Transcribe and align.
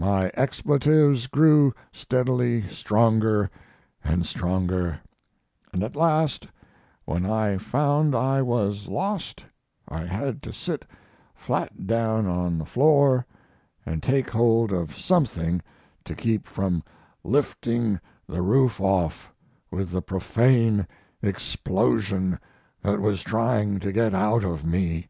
My 0.00 0.32
expletives 0.34 1.28
grew 1.28 1.72
steadily 1.92 2.62
stronger 2.62 3.48
and 4.02 4.26
stronger, 4.26 4.98
and 5.72 5.84
at 5.84 5.94
last, 5.94 6.48
when 7.04 7.24
I 7.24 7.58
found 7.58 8.12
I 8.12 8.42
was 8.42 8.88
lost, 8.88 9.44
I 9.86 10.00
had 10.00 10.42
to 10.42 10.52
sit 10.52 10.84
flat 11.32 11.86
down 11.86 12.26
on 12.26 12.58
the 12.58 12.64
floor 12.64 13.24
and 13.86 14.02
take 14.02 14.30
hold 14.30 14.72
of 14.72 14.96
something 14.98 15.62
to 16.06 16.16
keep 16.16 16.48
from 16.48 16.82
lifting 17.22 18.00
the 18.26 18.42
roof 18.42 18.80
off 18.80 19.32
with 19.70 19.92
the 19.92 20.02
profane 20.02 20.88
explosion 21.22 22.40
that 22.82 23.00
was 23.00 23.22
trying 23.22 23.78
to 23.78 23.92
get 23.92 24.12
out 24.12 24.42
of 24.42 24.66
me. 24.66 25.06